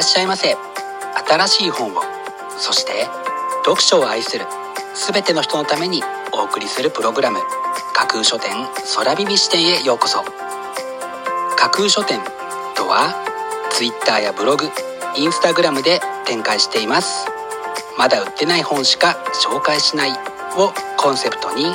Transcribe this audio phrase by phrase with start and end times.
[0.00, 0.56] らっしゃいませ。
[1.28, 2.00] 新しい本を
[2.56, 3.04] そして
[3.66, 4.46] 読書を愛する
[5.12, 7.38] 全ての人のためにお送りするプログラム
[7.92, 8.50] 架空書店
[8.96, 10.24] 空耳視点へようこそ。
[11.54, 12.18] 架空書店
[12.74, 13.12] とは
[13.72, 14.64] Twitter やブログ
[15.18, 17.26] インスタグラムで展開しています。
[17.98, 20.12] まだ売ってない本しか紹介しない
[20.56, 21.74] をコンセプトに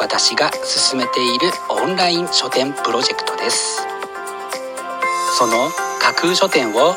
[0.00, 3.86] 私が進めているオンライン書店プロジェクトです。
[5.36, 5.68] その
[6.00, 6.96] 架空書店を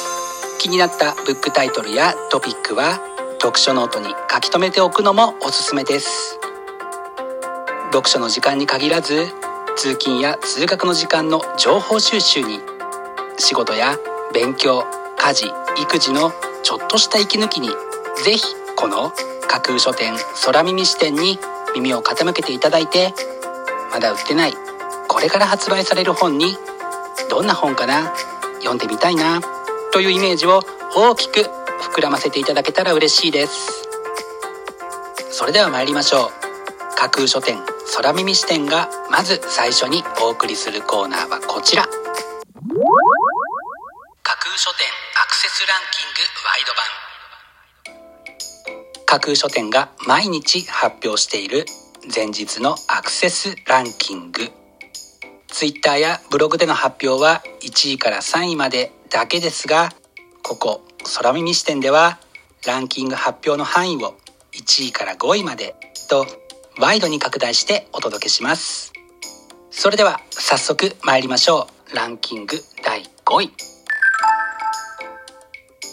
[0.61, 2.99] 気になったブックタイトルやトピックは
[3.41, 6.37] 読書ノートに書き留めておくのもおすすめです。
[7.85, 9.25] 読書の時間に限らず
[9.75, 12.59] 通勤や通学の時間の情報収集に
[13.39, 13.97] 仕事や
[14.35, 14.83] 勉強
[15.17, 15.47] 家事
[15.81, 16.31] 育児の
[16.61, 17.69] ちょっとした息抜きに
[18.23, 18.43] ぜひ
[18.75, 19.11] この
[19.47, 20.13] 架空書店
[20.45, 21.39] 空耳視点に
[21.73, 23.15] 耳を傾けていただいて
[23.91, 24.53] まだ売ってない
[25.07, 26.55] これから発売される本に
[27.31, 28.13] どんな本かな
[28.59, 29.60] 読んでみたいな。
[29.91, 30.61] というイメージを
[30.95, 31.41] 大きく
[31.95, 33.87] 膨らませていただけたら嬉しいです。
[35.31, 36.29] それでは参りましょう。
[36.95, 37.57] 架空書店
[37.95, 41.83] 空耳視点がまず最初にお送りするコーナーはこちら。
[41.83, 41.89] 架
[44.37, 44.87] 空書店
[45.23, 46.85] アクセスランキングワイド版。
[49.05, 51.65] 架空書店が毎日発表している
[52.13, 54.60] 前日のアクセスランキング。
[55.51, 59.89] Twitter やブログでの発表は1位から3位までだけですが
[60.43, 60.81] ここ
[61.15, 62.19] 空耳視点では
[62.65, 64.15] ランキング発表の範囲を
[64.53, 65.75] 1位から5位まで
[66.09, 66.25] と
[66.79, 68.93] ワイドに拡大してお届けします。
[69.69, 71.95] それでは早速参りましょう。
[71.95, 73.51] ランキング第5位。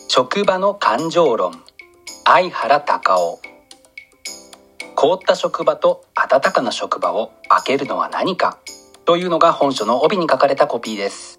[0.08, 1.62] 職場の感情論。
[2.24, 3.41] 相原隆夫。
[4.94, 8.58] 凍った職場と暖かな職場を開けるのは何か。
[9.08, 11.38] というのが本書の帯に書かれたコピーです。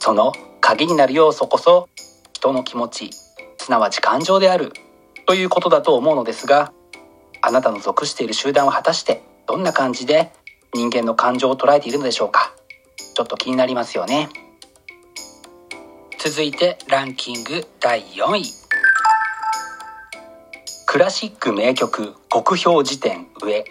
[0.00, 1.90] その鍵になる要素こそ
[2.32, 3.10] 人の気持ち
[3.58, 4.72] すなわち感情である
[5.26, 6.72] ということだと思うのですが
[7.42, 10.32] あなたの属している集団は果たしてどんな感じで
[10.72, 12.54] 人間の感情を捉えているのでしょうか。
[13.14, 14.30] ちょっと気になりますよね。
[16.18, 18.44] 続いてランキング第4位。
[20.86, 23.66] クラシック名曲国評辞典上。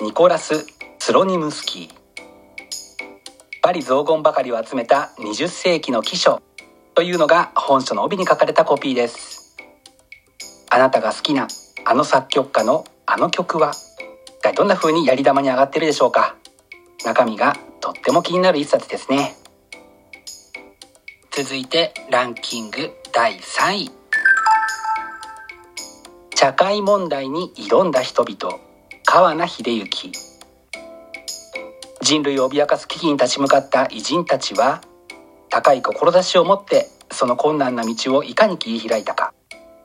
[0.00, 0.73] ニコラス・
[1.06, 1.90] スロニムスキー。
[3.60, 6.40] パリ雑言ばかりを集めた20世紀の記書
[6.94, 9.54] というのが本書の帯に書かれたコピーです。
[10.70, 11.46] あなたが好きな
[11.84, 13.72] あの作曲家のあの曲は
[14.26, 16.36] 一体どんな風にやり玉に上がってるでしょうか？
[17.04, 19.36] 中身がとっても気になる一冊ですね。
[21.32, 23.90] 続いてランキング第3位。
[26.34, 28.58] 社会問題に挑んだ人々
[29.04, 30.33] 川名秀幸
[32.04, 34.82] 人類を脅かす危機に立ち向かった偉人たちは
[35.48, 39.32] 高い志を持ってその困難な道をいかに切り開いたか。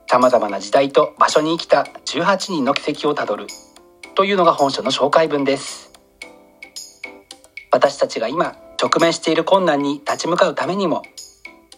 [0.06, 3.46] さまざまな時代と場所に生きた18人の軌跡をたどる。
[4.16, 5.92] というのが本書の紹介文です。
[7.72, 11.02] 私たちが今直面している困難に立ち向かうためにも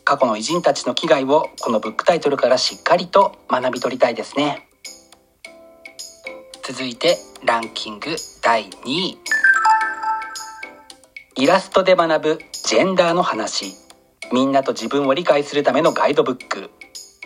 [0.02, 4.66] 過去の偉人たちの危害をこのブックタイトルからしっかりと学び取りたいですね。
[6.64, 9.41] 続いてランキング第2位。
[11.34, 13.74] イラストで学ぶジェンダーの話。
[14.32, 16.70] みんなと自分を理解するためのガイドブック。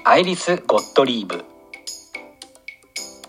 [0.05, 1.44] アイリス・ゴットリーブ。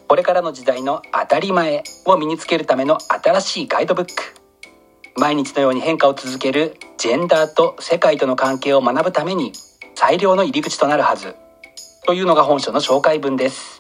[0.08, 4.12] これからの時代の当たり前を身につけるための新しいガイドブック。
[5.18, 9.54] 毎日のように変化を続けるジェンダーと世界との関係を学ぶために
[9.96, 11.36] 最良の入り口となるはず。
[12.06, 13.80] というのが本書の紹介文です。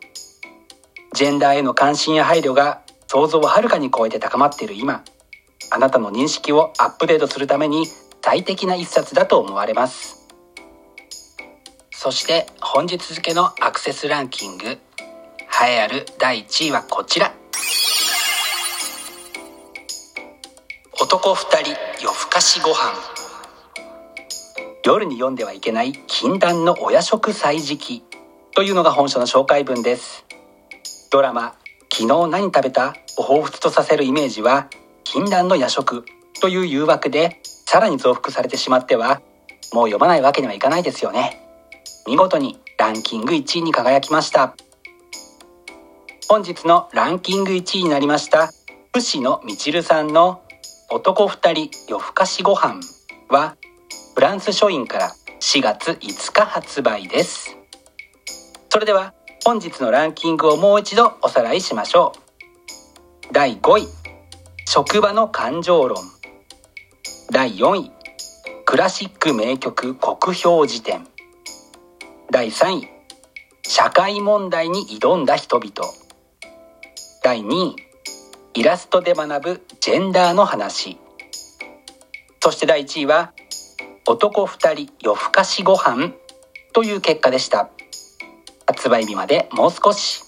[1.13, 5.03] ジェンダーへの関心や配慮が想像をはるかに超えて高まっている今、
[5.69, 7.85] あなたの認識をアップデートするために
[8.21, 10.27] 最適な一冊だと思われます。
[11.91, 14.77] そして本日付のアクセスランキング、栄
[15.69, 17.33] えある第1位はこちら。
[20.99, 21.69] 男2人
[22.01, 22.93] 夜更かしご飯
[24.83, 28.03] 夜に読んではいけない禁断のお夜食歳時記
[28.55, 30.25] というのが本書の紹介文です
[31.11, 31.55] ドラマ
[31.93, 34.69] 「昨日何食べた?」を彷彿とさせるイメージは
[35.09, 36.03] 禁断の夜食
[36.41, 39.21] という誘惑でさらに増幅されてしまっては
[39.73, 41.41] もう読まないわけにはいかないですよね。
[42.05, 44.53] 見事にランキング1位に輝きました。
[46.27, 48.51] 本日のランキング1位になりました
[48.93, 50.41] 伏野みちるさんの
[50.91, 52.81] 男二人夜更かしご飯
[53.29, 53.55] は
[54.13, 57.55] フランス書院から4月5日発売です。
[58.69, 59.13] それでは
[59.45, 62.11] 本日のランキングをもう一度おさらいしましょ
[63.29, 63.33] う。
[63.33, 63.96] 第5位。
[64.77, 65.97] 職場の感情論。
[67.31, 67.91] 第4位。
[68.63, 71.07] クラシック名曲国評辞典。
[72.29, 72.87] 第3位。
[73.63, 75.71] 社会問題に挑んだ人々。
[77.23, 77.75] 第2位。
[78.53, 80.99] イラストで学ぶジェンダーの話。
[82.39, 83.33] そして第1位は
[84.05, 86.13] 男2人夜更かしご飯
[86.73, 87.71] という結果でした。
[88.67, 90.21] 発売日までもう少し。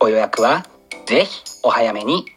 [0.00, 0.66] ご予約は
[1.06, 2.33] ぜひお早めに。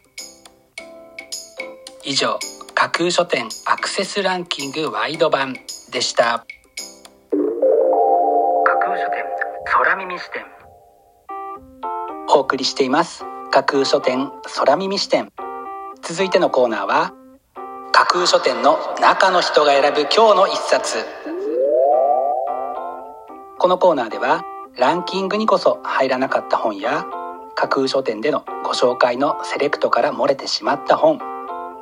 [2.09, 2.39] 以上
[2.73, 5.57] 架空書店アクセスランキングワイド版
[5.91, 6.45] でした。
[8.63, 9.25] 架空書店
[9.65, 10.45] 空耳視点。
[12.29, 13.25] お送りしています。
[13.51, 15.33] 架空書店空耳視点。
[16.01, 17.13] 続いてのコーナーは
[17.91, 20.99] 架空書店の中の人が選ぶ今日の一冊。
[23.59, 24.45] このコーナーでは
[24.77, 27.05] ランキングにこそ入らなかった本や
[27.55, 31.19] 架空書店でのご紹介のセレクトから漏れてしまった本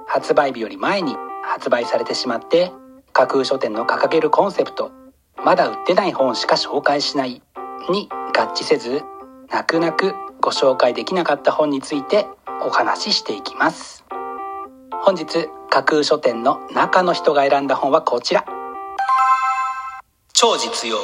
[0.07, 2.71] 発売日より前に発売されてしまって
[3.13, 4.91] 架空書店の掲げるコンセプト
[5.43, 7.41] まだ売ってない本しか紹介しない
[7.89, 9.03] に合致せず
[9.51, 12.27] 泣く泣くご紹介できなかった本について
[12.65, 14.03] お話ししていきます。
[15.03, 18.45] 本日架空書店の中の人が選んだ本はこちら。
[20.33, 20.97] 超実用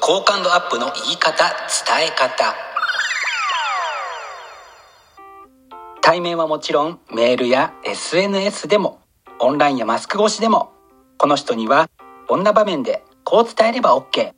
[0.00, 2.67] 好感度アップの言い方伝え方。
[6.08, 9.02] 対面はもちろんメールや SNS でも
[9.40, 10.72] オンラインやマスク越しでも
[11.18, 11.90] この人には
[12.26, 14.32] こんな場面でこう伝えれば OK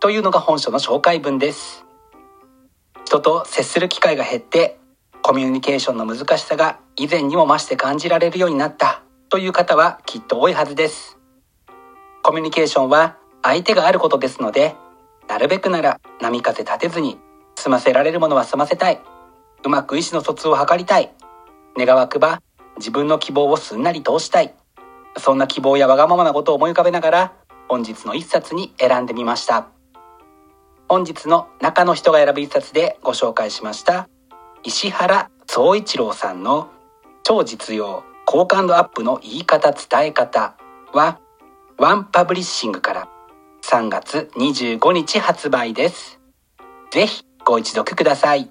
[0.00, 1.84] というのが本書の紹介文です。
[3.04, 4.78] 人と接する機会が減って
[5.20, 11.18] コミュニケーションの難しさが以前にも増して感じられるようになったという方はきっと多いはずです。
[12.22, 14.74] コミュニケーションは相手があることですので
[15.28, 17.18] なるべくなら波風立てずに
[17.56, 18.98] 済ませられるものは済ませたい。
[19.64, 21.12] うまく意思の疎通を図りたい。
[21.76, 22.40] 願わくば
[22.76, 24.54] 自分の希望をすんなり通したい。
[25.16, 27.32] そんな希望やわがままなことを思い浮かべながら
[27.68, 29.68] 本日の一冊に選んでみました。
[30.88, 34.08] 本日の中の人が選ぶ一冊でご紹介しました
[34.62, 36.70] 石原総一郎さんの
[37.22, 40.56] 超実用好感度アップの言い方伝え方
[40.92, 41.18] は
[41.78, 43.08] ワンパブリッシングから
[43.62, 46.20] 3月25日発売です。
[46.90, 48.50] ぜひご一読ください。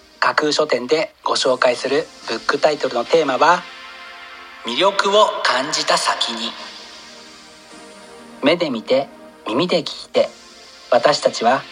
[0.21, 3.63] 架空書店でご紹介するブックタイトルのテーマは
[4.67, 6.51] 魅力を感じた先に。
[8.43, 9.07] 目で見て
[9.47, 10.29] 耳で聞いて
[10.91, 11.63] 私たちは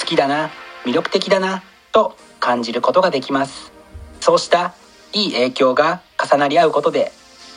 [0.00, 0.48] 好きだな
[0.86, 3.72] 魅力的だなと感じることができます。
[4.20, 4.72] そうした
[5.12, 7.12] いい影響が重なり合うことで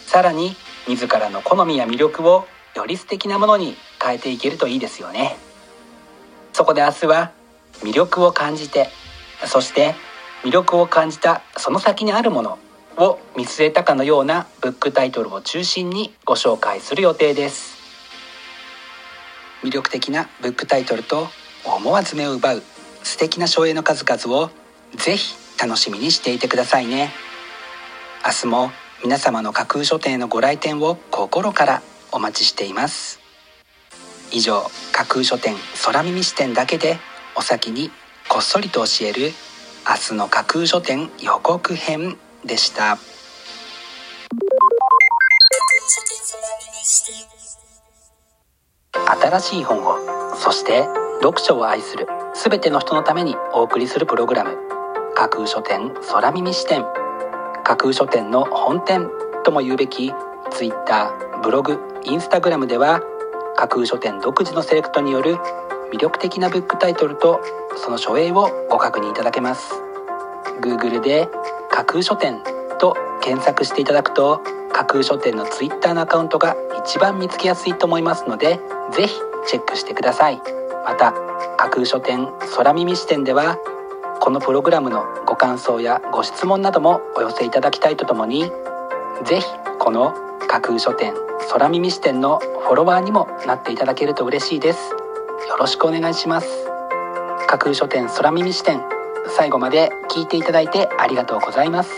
[0.06, 0.58] さらに
[0.90, 5.38] 自らの好みや魅力をより素敵なものに変えていけるといいですよね。
[6.52, 7.32] そこで明日は
[7.84, 8.90] 魅力を感じて
[9.46, 9.96] そして
[10.46, 12.60] 魅力を感じたその先にあるもの
[12.98, 17.76] を見据えたかのようなブックタイトルを中心にご紹介する予定です。
[19.64, 21.30] 魅力的なブックタイトルと
[21.66, 22.64] 思わず目を奪う
[23.02, 24.52] 素敵な書影の数々を
[24.96, 27.12] ぜひ楽しみにしていてくださいね。
[28.24, 28.72] 明日も
[29.04, 33.20] 皆様の架空書店へのご来店を心からお待ちしています。
[34.32, 37.00] 以上架空書店空耳視点だけで
[37.36, 37.90] お先に
[38.30, 39.32] こっそりと教える
[39.88, 42.98] 明日の架空書店予告編でした。
[49.22, 50.88] 新しい本をそして
[51.22, 54.58] 読書を愛する全ての人のためにお送りするプログラム
[55.14, 56.84] 架空書店空耳視点。
[57.64, 59.10] 架空書店の本店
[59.44, 60.12] とも言うべき
[60.52, 61.12] Twitter
[61.44, 63.02] ブログインスタグラムでは
[63.56, 65.38] 架空書店独自のセレクトによる
[65.96, 67.40] 魅力的なブックタイトルと
[67.78, 69.74] その書影をご確認いただけます。
[70.60, 71.30] Google で
[71.72, 72.42] 架空書店
[72.80, 74.42] と検索していただくと
[74.74, 78.60] 架空書店の Twitter のアカウントが一番見つけやすいと思いますので
[78.92, 79.16] ぜひ
[79.48, 80.42] チェックしてください。
[80.84, 81.14] また
[81.56, 83.58] 架空書店空耳視点では
[84.20, 88.52] このプログラムのご感想やご質問などもお寄せいただきたいとともに
[89.24, 89.46] ぜひ
[89.80, 90.14] この
[90.50, 91.14] 架空書店
[91.50, 95.05] 空耳視点のフォロワーにもなっていただけると嬉しいです。
[95.48, 96.48] よろしくお願いします。
[97.48, 98.82] 架空書店空耳視点。
[99.38, 101.92] 最後まで聞いていただいてありがとうございます。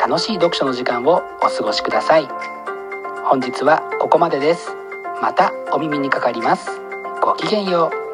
[0.00, 2.28] 楽しい読書の時間をお過ごしください。
[3.24, 4.70] 本日はここまでです。
[5.20, 6.70] またお耳にかかります。
[7.20, 8.05] ごきげんよう。